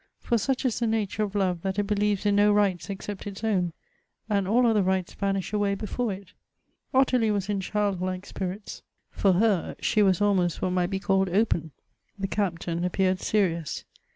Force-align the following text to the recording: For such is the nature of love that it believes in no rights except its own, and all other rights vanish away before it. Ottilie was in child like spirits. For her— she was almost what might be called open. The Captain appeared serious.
For 0.17 0.39
such 0.39 0.65
is 0.65 0.79
the 0.79 0.87
nature 0.87 1.21
of 1.21 1.35
love 1.35 1.61
that 1.61 1.77
it 1.77 1.83
believes 1.83 2.25
in 2.25 2.35
no 2.37 2.51
rights 2.51 2.89
except 2.89 3.27
its 3.27 3.43
own, 3.43 3.71
and 4.27 4.47
all 4.47 4.65
other 4.65 4.81
rights 4.81 5.13
vanish 5.13 5.53
away 5.53 5.75
before 5.75 6.11
it. 6.11 6.33
Ottilie 6.91 7.29
was 7.29 7.49
in 7.49 7.61
child 7.61 8.01
like 8.01 8.25
spirits. 8.25 8.81
For 9.11 9.33
her— 9.33 9.75
she 9.79 10.01
was 10.01 10.19
almost 10.19 10.59
what 10.59 10.71
might 10.71 10.89
be 10.89 10.99
called 10.99 11.29
open. 11.29 11.69
The 12.17 12.25
Captain 12.27 12.83
appeared 12.83 13.19
serious. 13.19 13.85